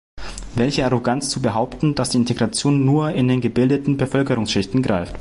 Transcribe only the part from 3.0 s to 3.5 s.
in den